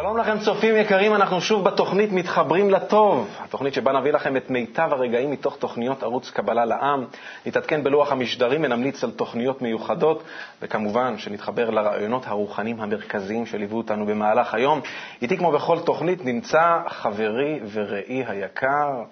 [0.00, 4.88] שלום לכם צופים יקרים, אנחנו שוב בתוכנית מתחברים לטוב, התוכנית שבה נביא לכם את מיטב
[4.92, 7.04] הרגעים מתוך תוכניות ערוץ קבלה לעם,
[7.46, 10.22] נתעדכן בלוח המשדרים ונמליץ על תוכניות מיוחדות,
[10.62, 14.80] וכמובן שנתחבר לרעיונות הרוחניים המרכזיים שליוו אותנו במהלך היום.
[15.22, 19.02] איתי כמו בכל תוכנית נמצא חברי ורעי היקר,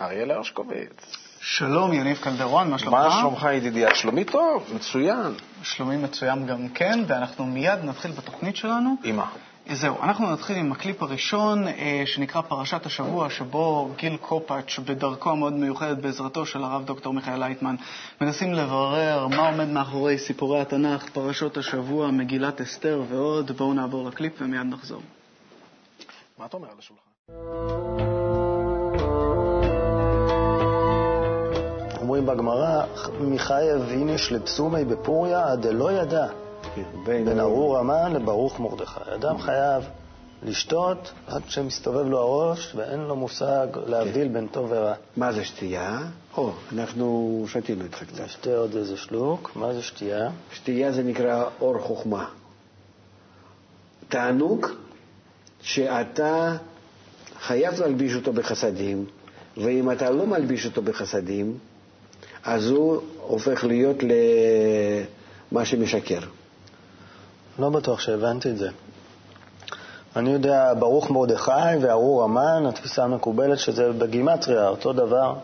[0.00, 1.16] אריאל הרשקוביץ.
[1.40, 2.94] שלום, יניב קלדרון, מה שלומך?
[2.94, 3.84] מה שלומך ידידי?
[3.94, 5.34] שלומי טוב, מצוין.
[5.62, 8.94] שלומי מצוין גם כן, ואנחנו מיד נתחיל בתוכנית שלנו.
[9.04, 9.26] עם מה?
[9.72, 15.52] זהו, אנחנו נתחיל עם הקליפ הראשון אה, שנקרא פרשת השבוע, שבו גיל קופאץ', בדרכו המאוד
[15.52, 17.76] מיוחדת בעזרתו של הרב דוקטור מיכאל לייטמן,
[18.20, 23.50] מנסים לברר מה עומד מאחורי סיפורי התנ"ך, פרשות השבוע, מגילת אסתר ועוד.
[23.50, 25.02] בואו נעבור לקליפ ומיד נחזור.
[26.38, 27.02] מה אתה אומר על השולחן?
[32.00, 32.82] אומרים בגמרא,
[33.20, 36.45] מחייב איניש לפסומי בפוריה דלא ידע.
[37.04, 39.00] בין ארור המן לברוך מרדכי.
[39.14, 39.82] אדם חייב
[40.42, 44.94] לשתות עד שמסתובב לו הראש ואין לו מושג להבדיל בין טוב ורע.
[45.16, 46.00] מה זה שתייה?
[46.36, 48.20] או, אנחנו שתינו איתך קצת.
[48.20, 49.52] נשתה עוד איזה שלוק.
[49.56, 50.30] מה זה שתייה?
[50.52, 52.28] שתייה זה נקרא אור חוכמה.
[54.08, 54.66] תענוג
[55.62, 56.56] שאתה
[57.40, 59.04] חייב להלביש אותו בחסדים,
[59.56, 61.58] ואם אתה לא מלביש אותו בחסדים,
[62.44, 63.96] אז הוא הופך להיות
[65.52, 66.20] למה שמשקר.
[67.58, 68.68] לא בטוח שהבנתי את זה.
[70.16, 75.34] אני יודע, ברוך מרדכי וארור המן, התפיסה המקובלת שזה בגימטריה, אותו דבר,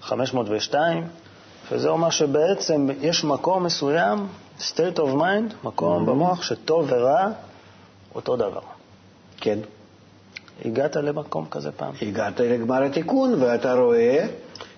[0.00, 1.08] 502,
[1.72, 4.26] וזה אומר שבעצם יש מקום מסוים,
[4.58, 6.10] state of mind, מקום mm-hmm.
[6.10, 7.28] במוח שטוב ורע
[8.14, 8.60] אותו דבר.
[9.36, 9.58] כן.
[10.64, 11.92] הגעת למקום כזה פעם?
[12.02, 14.26] הגעת לגמר התיקון, ואתה רואה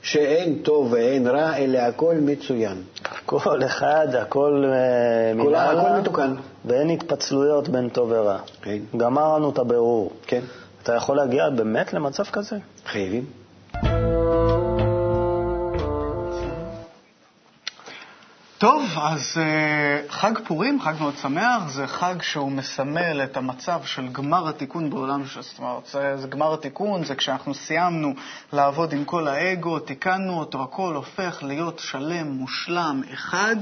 [0.04, 2.82] שאין טוב ואין רע, אלא הכל מצוין.
[3.26, 5.81] כל אחד, הכל uh, מנהלה.
[5.81, 6.34] הכל מתוקן.
[6.65, 8.38] ואין התפצלויות בין טוב ורע.
[8.62, 8.78] כן.
[8.97, 10.10] גמרנו את הבירור.
[10.26, 10.41] כן.
[10.82, 12.56] אתה יכול להגיע באמת למצב כזה?
[12.87, 13.25] חייבים.
[18.59, 24.09] טוב, אז uh, חג פורים, חג מאוד שמח, זה חג שהוא מסמל את המצב של
[24.09, 28.15] גמר התיקון בעולם, זאת אומרת, זה, זה גמר התיקון, זה כשאנחנו סיימנו
[28.53, 33.56] לעבוד עם כל האגו, תיקנו אותו, הכל הופך להיות שלם, מושלם, אחד,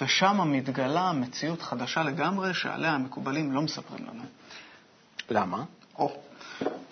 [0.00, 4.22] ושם מתגלה מציאות חדשה לגמרי, שעליה המקובלים לא מספרים לנו.
[5.30, 5.64] למה?
[5.98, 6.12] או,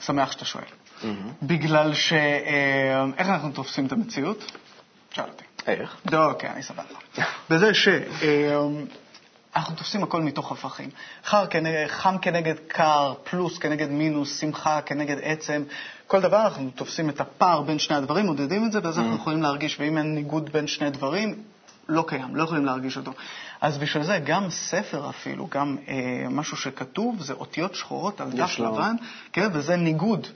[0.01, 0.65] שמח שאתה שואל.
[0.65, 1.07] Mm-hmm.
[1.43, 2.13] בגלל ש...
[2.13, 4.53] אה, איך אנחנו תופסים את המציאות?
[5.11, 5.48] שאל אותי.
[5.69, 5.97] איך?
[6.13, 6.83] לא, כן, אני סבבה.
[7.51, 8.87] בזה שאנחנו
[9.77, 10.91] תופסים הכל מתוך הפכים.
[11.89, 15.63] חם כנגד קר, פלוס כנגד מינוס, שמחה כנגד עצם.
[16.07, 19.17] כל דבר אנחנו תופסים את הפער בין שני הדברים, מודדים את זה, ואז אנחנו mm.
[19.17, 21.43] יכולים להרגיש, ואם אין ניגוד בין שני דברים,
[21.89, 23.13] לא קיים, לא יכולים להרגיש אותו.
[23.61, 25.95] אז בשביל זה גם ספר אפילו, גם אה,
[26.31, 28.97] משהו שכתוב, זה אותיות שחורות על דף לבן,
[29.33, 30.27] כן, וזה ניגוד.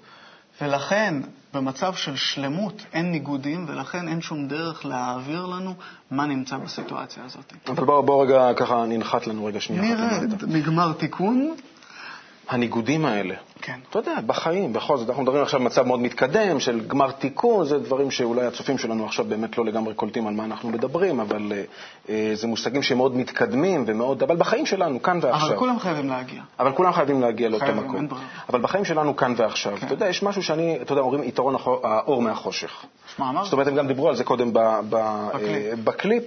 [0.61, 1.15] ולכן,
[1.55, 5.75] במצב של שלמות אין ניגודים, ולכן אין שום דרך להעביר לנו
[6.11, 7.53] מה נמצא בסיטואציה הזאת.
[7.69, 9.83] אבל בואו בוא רגע ככה ננחת לנו רגע שנייה.
[9.83, 11.55] נראה, נגמר תיקון.
[12.53, 13.35] הניגודים האלה.
[13.63, 13.79] כן.
[13.91, 17.79] אתה יודע, בחיים, בכל זאת, אנחנו מדברים עכשיו במצב מאוד מתקדם של גמר תיקון, זה
[17.79, 21.53] דברים שאולי הצופים שלנו עכשיו באמת לא לגמרי קולטים על מה אנחנו מדברים, אבל
[22.09, 25.49] אה, זה מושגים שהם מאוד מתקדמים ומאוד, אבל בחיים שלנו, כאן ועכשיו.
[25.49, 26.43] אבל כולם חייבים להגיע.
[26.59, 28.09] אבל כולם חייבים להגיע לאותו חייבים, מקום.
[28.49, 29.87] אבל בחיים שלנו, כאן ועכשיו, כן.
[29.87, 32.85] אתה יודע, יש משהו שאני, אתה יודע, אומרים יתרון האור מהחושך.
[33.19, 34.59] זאת אומרת, הם גם דיברו על זה קודם ב,
[34.91, 34.97] ב,
[35.31, 35.47] בקליפ.
[35.47, 36.25] אה, בקליפ.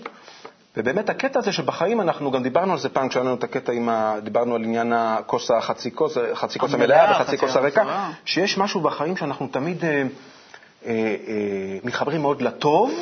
[0.77, 3.89] ובאמת הקטע הזה שבחיים אנחנו גם דיברנו על זה פעם כשהיה לנו את הקטע עם
[3.89, 4.15] ה...
[4.23, 9.17] דיברנו על עניין הכוס החצי כוס, חצי כוס המלאה וחצי כוס הריקה, שיש משהו בחיים
[9.17, 10.01] שאנחנו תמיד אה, אה,
[10.87, 10.95] אה,
[11.83, 12.93] מתחברים מאוד לטוב,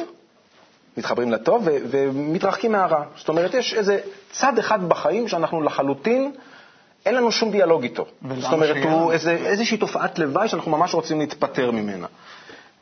[0.97, 3.03] מתחברים לטוב ו- ומתרחקים מהרע.
[3.15, 3.99] זאת אומרת, יש איזה
[4.31, 6.31] צד אחד בחיים שאנחנו לחלוטין,
[7.05, 8.05] אין לנו שום דיאלוג איתו.
[8.39, 12.07] זאת אומרת, הוא איזה, איזושהי תופעת לוואי שאנחנו ממש רוצים להתפטר ממנה.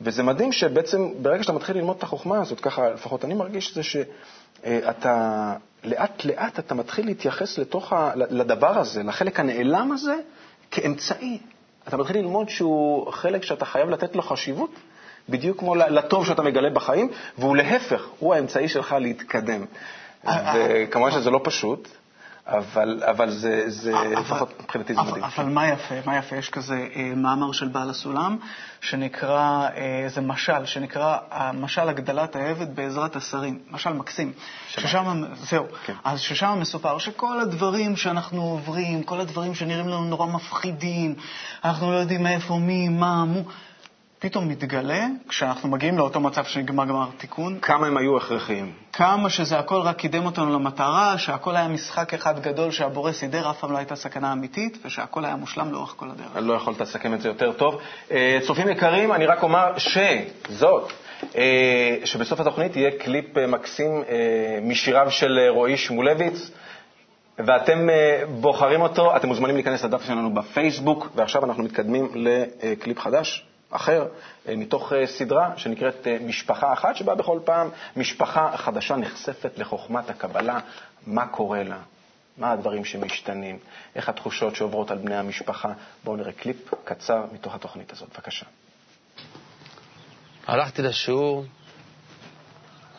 [0.04, 3.82] וזה מדהים שבעצם ברגע שאתה מתחיל ללמוד את החוכמה הזאת, ככה לפחות אני מרגיש זה
[3.82, 5.54] שאתה
[5.84, 10.14] לאט לאט אתה מתחיל להתייחס לתוך ה, לדבר הזה, לחלק הנעלם הזה,
[10.70, 11.38] כאמצעי.
[11.88, 14.70] אתה מתחיל ללמוד שהוא חלק שאתה חייב לתת לו חשיבות,
[15.28, 17.08] בדיוק כמו לטוב שאתה מגלה בחיים,
[17.38, 19.64] והוא להפך, הוא האמצעי שלך להתקדם.
[20.26, 21.88] אה, אה, וכמובן שזה לא פשוט,
[22.46, 25.24] אבל, אבל זה, זה אבל, לפחות מבחינתי זה מדהים.
[25.24, 25.94] אבל מה יפה?
[26.06, 26.36] מה יפה?
[26.36, 28.36] יש כזה אה, מאמר של בעל הסולם,
[28.80, 31.18] שנקרא, אה, זה משל, שנקרא
[31.54, 33.58] משל הגדלת העבד בעזרת השרים.
[33.70, 34.32] משל מקסים.
[34.68, 35.66] ששם, זהו.
[35.84, 35.92] כן.
[36.04, 41.14] אז ששם מסופר שכל הדברים שאנחנו עוברים, כל הדברים שנראים לנו נורא מפחידים,
[41.64, 43.42] אנחנו לא יודעים מאיפה, מי, מה, מו,
[44.22, 48.72] פתאום מתגלה, כשאנחנו מגיעים לאותו מצב שנגמר גמר תיקון, כמה הם היו הכרחיים.
[48.92, 53.58] כמה שזה הכל רק קידם אותנו למטרה, שהכל היה משחק אחד גדול שהבורא סידר, אף
[53.60, 56.36] פעם לא הייתה סכנה אמיתית, ושהכל היה מושלם לאורך כל הדרך.
[56.36, 57.80] לא יכולת לסכם את זה יותר טוב.
[58.10, 60.92] אה, צופים יקרים, אני רק אומר שזאת,
[61.36, 64.02] אה, שבסוף התוכנית יהיה קליפ אה, מקסים
[64.62, 66.50] משיריו של רועי שמולביץ.
[67.38, 67.88] ואתם
[68.40, 74.06] בוחרים אותו, אתם מוזמנים להיכנס לדף שלנו בפייסבוק, ועכשיו אנחנו מתקדמים לקליפ חדש אחר,
[74.48, 80.10] אה, מתוך אה, סדרה שנקראת אה, משפחה אחת, שבה בכל פעם משפחה חדשה נחשפת לחוכמת
[80.10, 80.60] הקבלה,
[81.06, 81.78] מה קורה לה,
[82.38, 83.58] מה הדברים שמשתנים,
[83.96, 85.72] איך התחושות שעוברות על בני המשפחה.
[86.04, 88.08] בואו נראה קליפ קצר מתוך התוכנית הזאת.
[88.14, 88.46] בבקשה.
[90.46, 91.44] הלכתי לשיעור,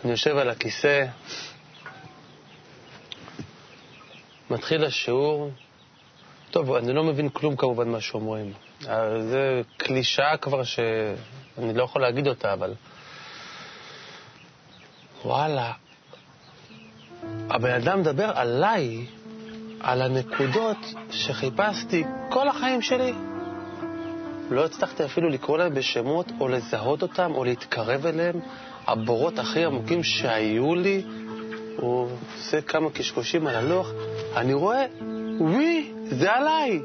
[0.03, 1.05] אני יושב על הכיסא,
[4.49, 5.51] מתחיל השיעור,
[6.53, 8.53] טוב, אני לא מבין כלום כמובן מה שאומרים.
[8.87, 12.73] אה, זה קלישאה כבר שאני לא יכול להגיד אותה, אבל...
[15.25, 15.71] וואלה,
[17.49, 19.05] הבן אדם מדבר עליי,
[19.79, 20.77] על הנקודות
[21.11, 23.13] שחיפשתי כל החיים שלי.
[24.49, 28.39] לא הצלחתי אפילו לקרוא להם בשמות, או לזהות אותם, או להתקרב אליהם.
[28.87, 31.03] הבורות הכי עמוקים שהיו לי,
[31.77, 33.91] הוא עושה כמה קשקושים על הלוח,
[34.35, 34.85] אני רואה,
[35.39, 36.81] ווי, זה עליי.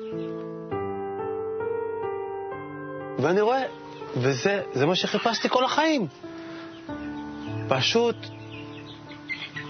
[3.18, 3.62] ואני רואה,
[4.16, 6.06] וזה מה שחיפשתי כל החיים.
[7.68, 8.16] פשוט,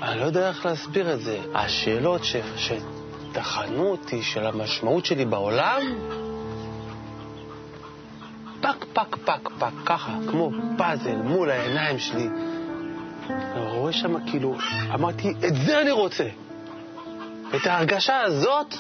[0.03, 1.39] אני לא יודע איך להסביר את זה.
[1.55, 2.21] השאלות
[2.57, 5.83] שטחנו אותי, של המשמעות שלי בעולם,
[8.61, 12.29] פק, פק, פק, פק, ככה, כמו פאזל מול העיניים שלי.
[13.29, 14.57] אני רואה שם כאילו,
[14.95, 16.29] אמרתי, את זה אני רוצה.
[17.57, 18.75] את ההרגשה הזאת,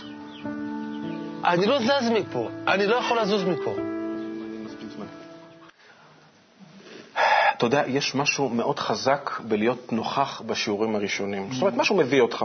[1.48, 3.74] אני לא זז מפה, אני לא יכול לזוז מפה.
[7.56, 11.52] אתה יודע, יש משהו מאוד חזק בלהיות נוכח בשיעורים הראשונים.
[11.52, 12.44] זאת אומרת, משהו מביא אותך.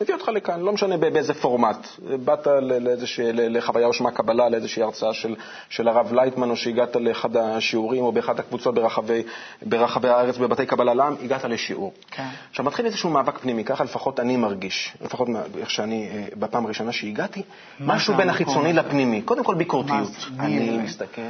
[0.00, 1.86] מביא אותך לכאן, לא משנה באיזה פורמט.
[2.24, 5.34] באת לאיזושהי, לחוויה או שמע קבלה, לאיזושהי הרצאה של,
[5.68, 9.22] של הרב לייטמן, או שהגעת לאחד השיעורים, או באחת הקבוצות ברחבי,
[9.62, 11.92] ברחבי הארץ, בבתי קבלה לעם, הגעת לשיעור.
[12.10, 12.26] כן.
[12.50, 16.92] עכשיו, מתחיל איזשהו מאבק פנימי, ככה לפחות אני מרגיש, לפחות איך שאני, אה, בפעם הראשונה
[16.92, 17.42] שהגעתי,
[17.80, 19.22] משהו בין החיצוני לפנימי.
[19.22, 20.10] קודם כל ביקורתיות.
[20.38, 21.22] אני מסתכל.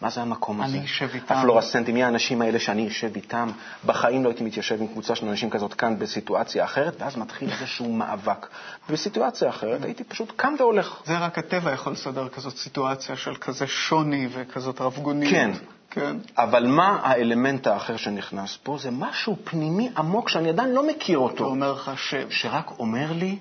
[0.00, 0.76] מה זה המקום הזה?
[0.76, 1.34] אני אשב איתם.
[1.34, 3.50] הפלורסנטים, מי האנשים האלה שאני אשב איתם?
[3.86, 7.92] בחיים לא הייתי מתיישב עם קבוצה של אנשים כזאת כאן בסיטואציה אחרת, ואז מתחיל איזשהו
[7.92, 8.46] מאבק.
[8.88, 11.02] ובסיטואציה אחרת הייתי פשוט קם והולך.
[11.06, 15.32] זה רק הטבע יכול לסדר כזאת סיטואציה של כזה שוני וכזאת רבגוניות.
[15.32, 15.50] כן.
[15.90, 16.16] כן.
[16.38, 18.78] אבל מה האלמנט האחר שנכנס פה?
[18.80, 21.44] זה משהו פנימי עמוק שאני עדיין לא מכיר אותו.
[21.44, 22.30] ואומר לך שם.
[22.30, 23.38] שרק אומר לי,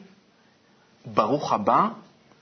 [1.05, 1.87] ברוך הבא,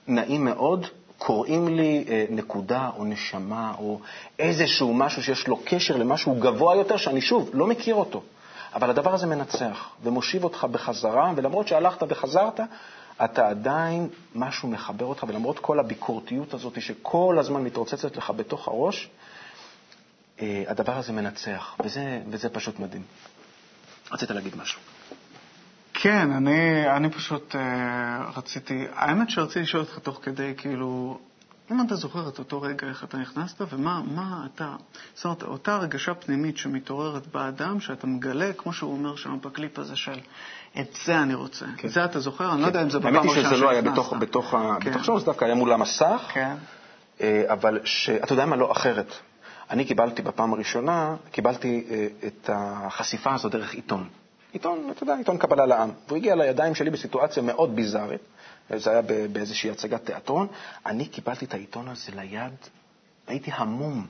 [0.06, 0.86] נעים מאוד,
[1.18, 4.00] קוראים לי אה, נקודה או נשמה או
[4.38, 8.22] איזשהו משהו שיש לו קשר למשהו גבוה יותר, שאני שוב לא מכיר אותו.
[8.74, 12.60] אבל הדבר הזה מנצח ומושיב אותך בחזרה, ולמרות שהלכת וחזרת,
[13.24, 19.08] אתה עדיין, משהו מחבר אותך, ולמרות כל הביקורתיות הזאת שכל הזמן מתרוצצת לך בתוך הראש,
[20.40, 23.02] אה, הדבר הזה מנצח, וזה, וזה פשוט מדהים.
[24.12, 24.80] רצית להגיד משהו.
[26.00, 27.58] כן, אני, אני פשוט uh,
[28.38, 31.18] רציתי, האמת שרציתי לשאול אותך תוך כדי, כאילו,
[31.70, 34.74] אם אתה זוכר את אותו רגע, איך אתה נכנסת, ומה מה אתה,
[35.14, 39.96] זאת אומרת, אותה הרגשה פנימית שמתעוררת באדם, שאתה מגלה, כמו שהוא אומר שם בקליפ הזה
[39.96, 40.18] של,
[40.80, 41.66] את זה אני רוצה.
[41.76, 41.88] כן.
[41.88, 42.44] זה אתה זוכר?
[42.44, 42.50] כן.
[42.50, 43.44] אני לא יודע אם זה בפעם הראשונה שנכנסת.
[43.44, 44.90] האמת היא שזה לא היה בתוך, בתוך, כן.
[44.90, 46.54] בתוך שם, זה דווקא היה מול המסך, כן.
[47.20, 48.10] אה, אבל ש...
[48.10, 48.56] אתה יודע מה?
[48.56, 49.12] לא אחרת.
[49.70, 54.08] אני קיבלתי בפעם הראשונה, קיבלתי אה, את החשיפה הזו דרך עיתון.
[54.58, 55.90] עיתון, אתה יודע, עיתון קבלה לעם.
[56.06, 58.20] והוא הגיע לידיים שלי בסיטואציה מאוד ביזארית,
[58.76, 60.46] זה היה באיזושהי הצגת תיאטרון.
[60.86, 62.52] אני קיבלתי את העיתון הזה ליד,
[63.26, 64.06] הייתי המום.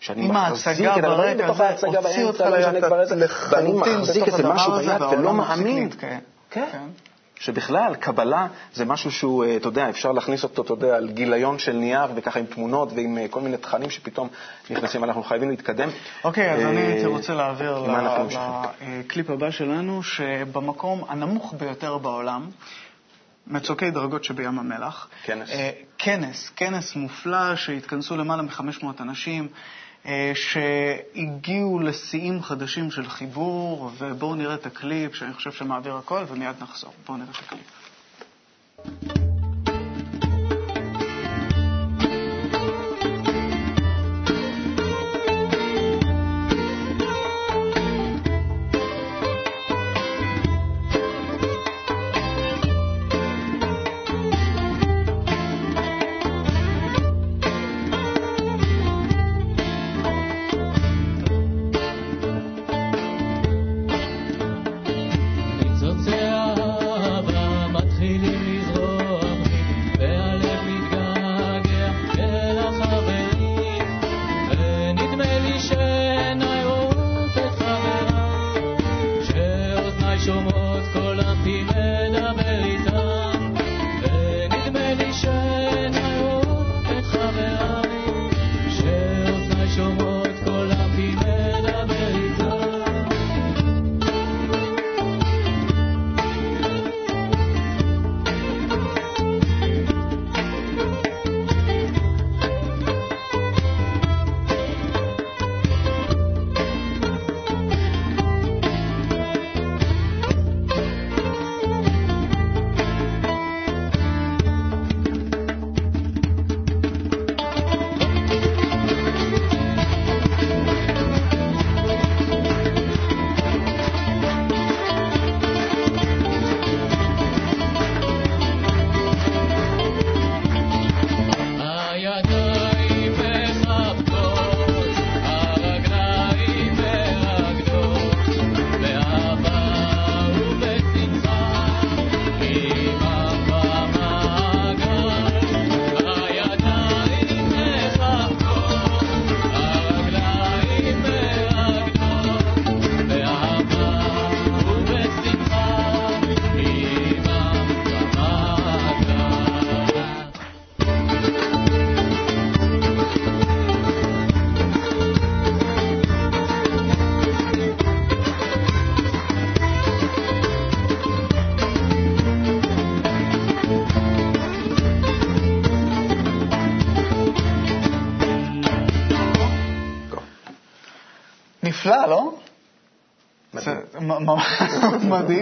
[0.00, 2.96] שאני מחזיק את הדברים בתוך ההצגה באמצע, לא
[3.50, 5.90] ואני מחזיק איזה משהו ביד ולא מאמין.
[6.00, 6.18] כן.
[7.40, 11.58] שבכלל, קבלה זה משהו שהוא, אה, אתה יודע, אפשר להכניס אותו, אתה יודע, על גיליון
[11.58, 14.28] של נייר וככה עם תמונות ועם אה, כל מיני תכנים שפתאום
[14.70, 15.88] נכנסים, אנחנו חייבים להתקדם.
[16.24, 17.86] אוקיי, אז אני הייתי רוצה להעביר
[18.98, 22.50] לקליפ הבא שלנו, שבמקום הנמוך ביותר בעולם,
[23.46, 25.08] מצוקי דרגות שבים המלח.
[25.24, 25.50] כנס.
[25.50, 29.48] אה, כנס, כנס מופלא שהתכנסו למעלה מ-500 אנשים.
[30.06, 36.56] אה, שהגיעו לשיאים חדשים של חיבור, ובואו נראה את הקליפ שאני חושב שמעביר הכל, ומיד
[36.60, 36.92] נחזור.
[37.06, 39.29] בואו נראה את הקליפ.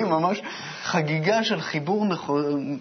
[0.08, 0.42] ממש
[0.82, 2.06] חגיגה של חיבור,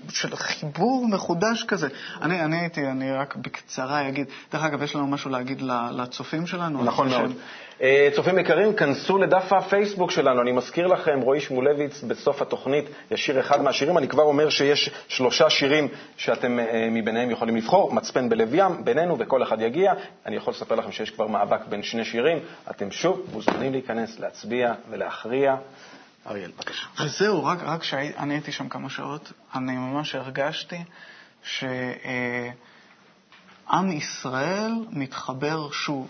[0.09, 1.87] של חיבור מחודש כזה.
[2.21, 6.83] אני, אני הייתי, אני רק בקצרה אגיד, דרך אגב, יש לנו משהו להגיד לצופים שלנו?
[6.83, 7.21] נכון מאוד.
[7.21, 7.37] שהם-
[7.81, 10.41] אה, צופים יקרים, כנסו לדף הפייסבוק שלנו.
[10.41, 13.97] אני מזכיר לכם, רועי שמולביץ בסוף התוכנית ישיר אחד מהשירים.
[13.97, 19.15] אני כבר אומר שיש שלושה שירים שאתם אה, מביניהם יכולים לבחור, מצפן בלב ים, בינינו,
[19.19, 19.93] וכל אחד יגיע.
[20.25, 22.39] אני יכול לספר לכם שיש כבר מאבק בין שני שירים.
[22.71, 25.55] אתם שוב מוזמנים להיכנס, להצביע ולהכריע.
[26.27, 26.87] אריאל, בבקשה.
[27.03, 30.83] וזהו, רק, רק כשאני הייתי שם כמה שעות, אני ממש הרגשתי
[31.43, 31.71] שעם
[33.91, 36.07] ישראל מתחבר שוב.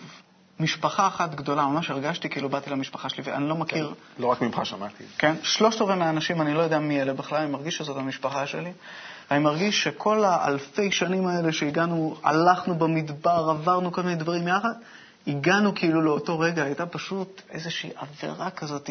[0.60, 4.62] משפחה אחת גדולה, ממש הרגשתי כאילו באתי למשפחה שלי, ואני לא מכיר, לא רק ממך
[4.64, 5.04] שמעתי.
[5.18, 5.36] כן?
[5.44, 8.72] שלושת רבעי מהאנשים, אני לא יודע מי אלה בכלל, אני מרגיש שזאת המשפחה שלי.
[9.32, 14.74] אני מרגיש שכל האלפי שנים האלה שהגענו, הלכנו במדבר, עברנו כל מיני דברים יחד,
[15.28, 18.90] הגענו כאילו לאותו רגע, הייתה פשוט איזושהי עבירה כזאת,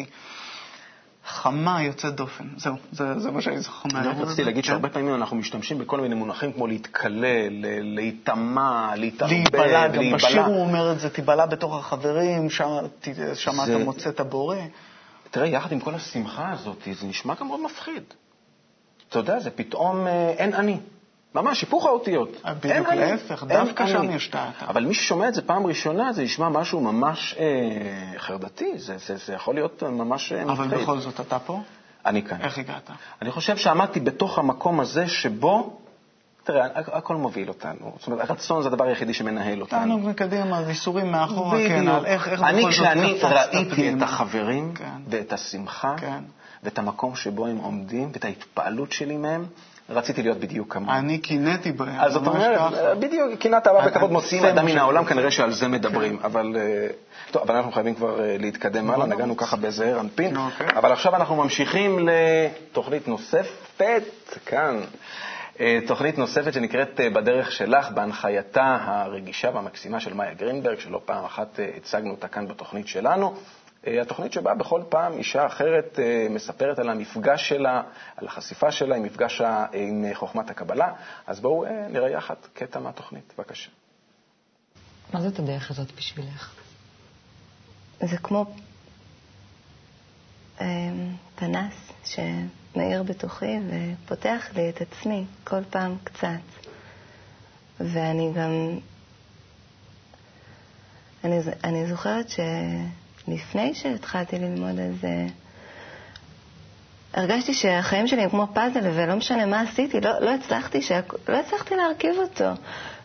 [1.27, 2.43] חמה יוצאת דופן.
[2.57, 4.43] זהו, זה, זה מה שאני זוכר מהערב רציתי הזה.
[4.43, 4.67] להגיד כן.
[4.67, 10.41] שהרבה פעמים אנחנו משתמשים בכל מיני מונחים כמו להתקלל, להיטמע, להתערבב, להיבלע, גם בשיר.
[10.45, 12.67] הוא אומר את זה, תיבלע בתוך החברים, שם,
[13.33, 14.55] שם זה- אתה מוצא את הבורא.
[15.31, 18.03] תראה, יחד עם כל השמחה הזאת, זה נשמע גם מאוד מפחיד.
[19.09, 20.77] אתה יודע, זה פתאום אה, אין אני.
[21.35, 22.29] ממש, היפוך האותיות.
[22.45, 23.91] אה, בדיוק אני, להפך, דווקא אני.
[23.91, 27.35] שם יש את ה- אבל מי ששומע את זה פעם ראשונה, זה נשמע משהו ממש
[27.39, 27.45] אה,
[28.19, 28.77] חרדתי.
[28.77, 30.79] זה, זה, זה יכול להיות ממש אה, אבל מפחיד.
[30.81, 31.61] בכל זאת, אתה פה?
[32.05, 32.37] אני כאן.
[32.41, 32.89] איך הגעת?
[33.21, 35.79] אני חושב שעמדתי בתוך המקום הזה שבו,
[36.43, 37.93] תראה, הכ- הכל מוביל אותנו.
[37.99, 39.79] זאת אומרת, הרצון זה הדבר היחידי שמנהל אותנו.
[39.79, 41.87] תענוג מקדימה, ייסורים מאחורה, כן.
[41.87, 43.93] על איך, איך אני, כשאני ראיתי.
[43.93, 44.89] את החברים כן.
[45.09, 46.23] ואת השמחה כן.
[46.63, 49.45] ואת המקום שבו הם עומדים ואת ההתפעלות שלי מהם,
[49.89, 50.97] רציתי להיות בדיוק כמוהם.
[50.97, 52.97] אני קינאתי בהם, אז זאת אומרת.
[52.99, 55.05] בדיוק, קנאת אהבה וכבוד אני- מוציאים אדם מן העולם.
[55.05, 56.19] כנראה שעל זה מדברים.
[56.23, 56.87] אבל אה,
[57.31, 60.37] טוב, אבל אנחנו חייבים כבר אה, להתקדם הלאה, נגענו ככה בזעיר אנפין.
[60.37, 60.67] אוקיי.
[60.75, 64.03] אבל עכשיו אנחנו ממשיכים לתוכנית נוספת,
[64.45, 64.79] כאן.
[65.59, 71.59] אה, תוכנית נוספת שנקראת בדרך שלך, בהנחייתה הרגישה והמקסימה של מאיה גרינברג, שלא פעם אחת
[71.77, 73.35] הצגנו אותה כאן בתוכנית שלנו.
[73.87, 77.81] אה, התוכנית שבה בכל פעם אישה אחרת אה, מספרת על המפגש שלה,
[78.15, 79.41] על החשיפה שלה עם מפגש
[79.73, 80.93] עם חוכמת הקבלה.
[81.27, 83.69] אז בואו אה, נראה יחד קטע מהתוכנית, בבקשה.
[85.13, 86.55] מה זאת הדרך הזאת בשבילך?
[87.99, 88.45] זה כמו
[91.35, 96.27] פנס שמאיר בתוכי ופותח לי את עצמי כל פעם קצת.
[97.79, 98.79] ואני גם...
[101.23, 102.27] אני, אני זוכרת
[103.27, 105.25] שלפני שהתחלתי ללמוד על זה,
[107.13, 111.13] הרגשתי שהחיים שלי הם כמו פאזל ולא משנה מה עשיתי, לא, לא, הצלחתי, שהכ...
[111.29, 112.45] לא הצלחתי להרכיב אותו.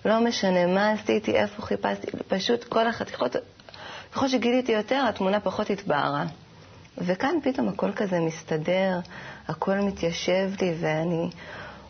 [0.05, 3.37] לא משנה מה עשיתי, איפה חיפשתי, פשוט כל החתיכות,
[4.12, 6.25] ככל שגיליתי יותר, התמונה פחות התבהרה.
[6.99, 8.99] וכאן פתאום הכל כזה מסתדר,
[9.49, 11.31] הכל מתיישב לי, ואני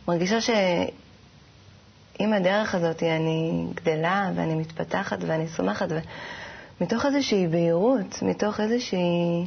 [0.08, 5.88] מרגישה שעם הדרך הזאת אני גדלה ואני מתפתחת ואני צומחת,
[6.80, 9.46] ומתוך איזושהי בהירות, מתוך איזושהי...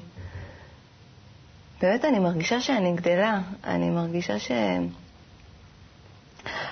[1.82, 4.34] באמת אני מרגישה שאני גדלה, אני מרגישה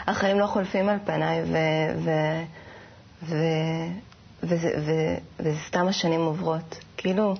[0.07, 1.57] שהחיים לא חולפים על פניי, ו...
[2.03, 2.10] ו...
[3.24, 3.36] ו...
[4.43, 4.91] וזה, ו...
[5.39, 6.79] וזה סתם השנים עוברות.
[6.98, 7.33] כאילו,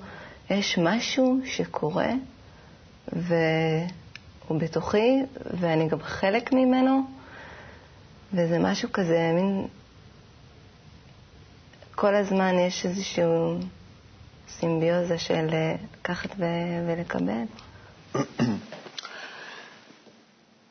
[0.50, 2.08] יש משהו שקורה,
[3.12, 3.30] והוא
[4.60, 5.22] בתוכי,
[5.60, 7.00] ואני גם חלק ממנו,
[8.32, 9.66] וזה משהו כזה, מין...
[11.94, 13.58] כל הזמן יש איזשהו
[14.48, 16.44] סימביוזה של אה, לקחת ו...
[16.86, 17.42] ולקבל.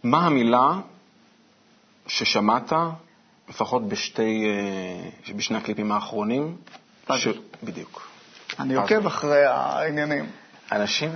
[0.03, 0.79] מה המילה
[2.07, 2.73] ששמעת,
[3.49, 4.45] לפחות בשתי,
[5.27, 6.57] אה, בשני הקליפים האחרונים?
[7.15, 7.27] ש...
[7.63, 8.07] בדיוק.
[8.59, 8.75] אני.
[8.75, 10.29] עוקב אחרי העניינים.
[10.71, 11.09] אנשים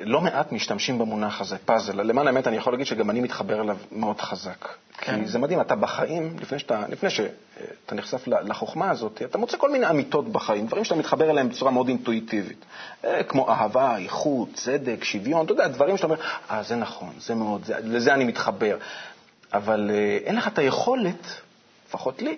[0.00, 2.02] לא מעט משתמשים במונח הזה, פאזל.
[2.02, 4.68] למען האמת, אני יכול להגיד שגם אני מתחבר אליו מאוד חזק.
[4.98, 5.20] כן.
[5.24, 9.70] כי זה מדהים, אתה בחיים, לפני, שאתה, לפני שאתה נחשף לחוכמה הזאת, אתה מוצא כל
[9.70, 12.64] מיני אמיתות בחיים, דברים שאתה מתחבר אליהם בצורה מאוד אינטואיטיבית.
[13.04, 17.34] אה, כמו אהבה, איכות, צדק, שוויון, אתה יודע, דברים שאתה אומר, אה, זה נכון, זה
[17.34, 18.76] מאוד, זה, לזה אני מתחבר.
[19.52, 21.40] אבל אה, אין לך את היכולת,
[21.88, 22.36] לפחות לי,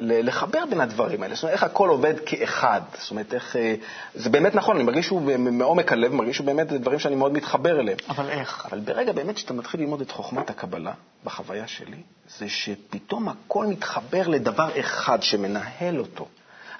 [0.00, 3.56] לחבר בין הדברים האלה, זאת אומרת, איך הכל עובד כאחד, זאת אומרת, איך...
[3.56, 3.74] אה,
[4.14, 7.80] זה באמת נכון, אני מרגיש שהוא מעומק הלב, מרגיש שהוא באמת דברים שאני מאוד מתחבר
[7.80, 7.98] אליהם.
[8.08, 8.66] אבל איך?
[8.70, 10.92] אבל ברגע באמת שאתה מתחיל ללמוד את חוכמת הקבלה,
[11.24, 11.96] בחוויה שלי,
[12.38, 16.28] זה שפתאום הכל מתחבר לדבר אחד שמנהל אותו.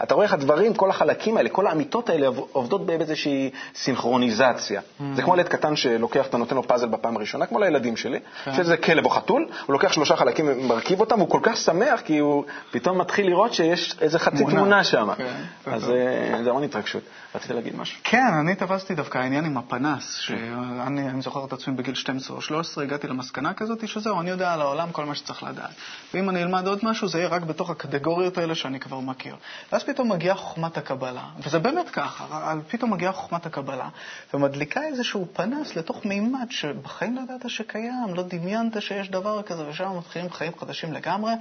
[0.02, 4.80] אתה רואה איך הדברים, כל החלקים האלה, כל האמיתות האלה עובדות באיזושהי סינכרוניזציה.
[4.80, 5.02] Mm.
[5.14, 8.54] זה כמו ילד קטן שלוקח, אתה נותן לו פאזל בפעם הראשונה, כמו לילדים שלי, כן.
[8.54, 12.18] שזה כלב או חתול, הוא לוקח שלושה חלקים ומרכיב אותם, הוא כל כך שמח, כי
[12.18, 15.08] הוא פתאום מתחיל לראות שיש איזה חצי תמונה, תמונה שם.
[15.16, 15.34] כן,
[15.66, 17.02] אז אה, זה המון התרגשות.
[17.34, 18.00] רצית להגיד משהו?
[18.04, 22.84] כן, אני תפסתי דווקא העניין עם הפנס, שאני זוכר את עצמי בגיל 12 או 13,
[22.84, 25.70] הגעתי למסקנה כזאת, שזהו, אני יודע על העולם כל מה שצריך לדעת.
[26.14, 29.36] ואם אני אלמד עוד משהו, זה יהיה רק בתוך הקטגוריות האלה שאני כבר מכיר.
[29.72, 33.88] ואז פתאום מגיעה חוכמת הקבלה, וזה באמת ככה, פתאום מגיעה חוכמת הקבלה,
[34.34, 39.98] ומדליקה איזשהו פנס לתוך מימד שבחיים לא ידעת שקיים, לא דמיינת שיש דבר כזה, ושם
[39.98, 41.32] מתחילים חיים חדשים לגמרי,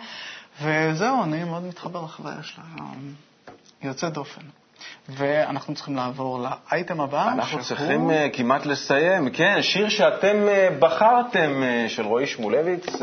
[0.61, 2.63] וזהו, אני מאוד מתחבר לחוויה שלה,
[3.81, 4.41] יוצא דופן.
[5.09, 7.31] ואנחנו צריכים לעבור לאייטם הבא.
[7.31, 7.61] אנחנו שהוא...
[7.61, 9.29] צריכים uh, כמעט לסיים.
[9.29, 12.85] כן, שיר שאתם uh, בחרתם, uh, של רועי שמולביץ.
[12.85, 13.01] Uh,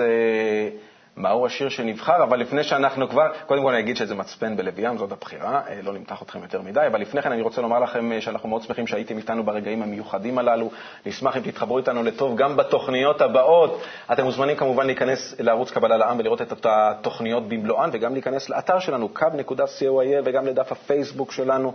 [1.17, 4.99] מהו השיר שנבחר, אבל לפני שאנחנו כבר, קודם כל אני אגיד שזה מצפן בלב ים,
[4.99, 8.13] זאת הבחירה, אה, לא נמתח אתכם יותר מדי, אבל לפני כן אני רוצה לומר לכם
[8.13, 10.71] אה, שאנחנו מאוד שמחים שהייתם איתנו ברגעים המיוחדים הללו,
[11.07, 13.83] נשמח אם תתחברו איתנו לטוב גם בתוכניות הבאות.
[14.13, 19.09] אתם מוזמנים כמובן להיכנס לערוץ קבלה לעם ולראות את התוכניות במלואן, וגם להיכנס לאתר שלנו,
[19.17, 21.73] kub.co.il, וגם לדף הפייסבוק שלנו.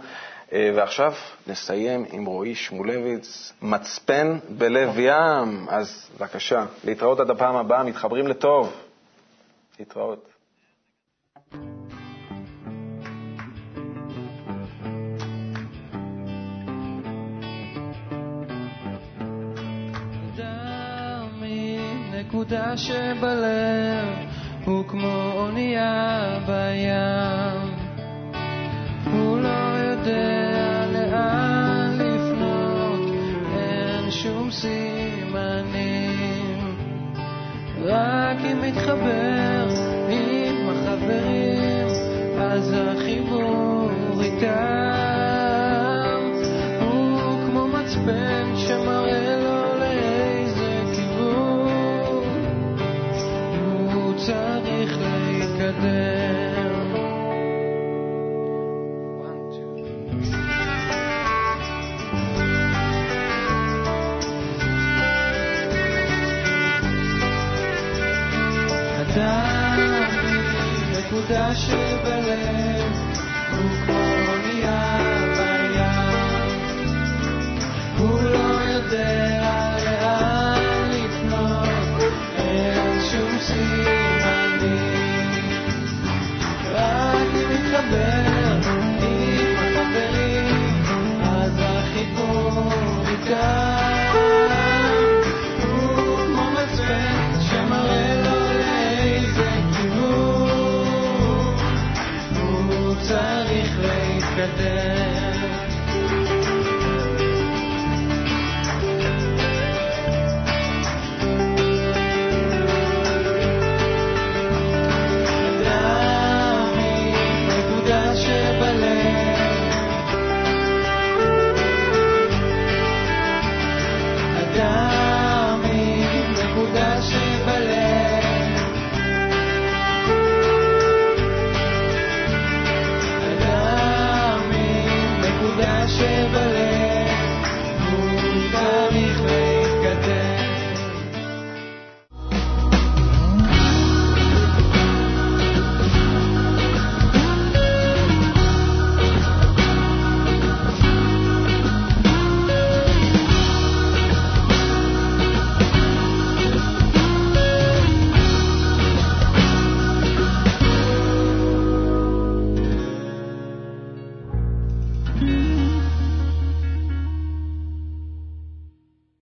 [0.54, 1.14] אה, ועכשיו
[1.48, 5.66] נסיים עם רועי שמולביץ, מצפן בלב ים.
[5.70, 8.87] אז בבקשה, להתראות עד הפעם הבאה, מתחברים לטוב.
[9.80, 10.38] להתראות.
[22.28, 24.08] נקודה שבלב
[24.66, 27.74] הוא כמו אונייה בים
[29.12, 33.10] הוא לא יודע לאן לפנות
[33.58, 35.98] אין שום סימנים
[37.86, 39.57] רק אם מתחבר
[42.58, 43.90] אז החיבור
[44.22, 44.48] איתם
[46.82, 52.34] הוא כמו מצפן שמראה לו לאיזה כיוון
[53.94, 56.17] הוא צריך להתקדם.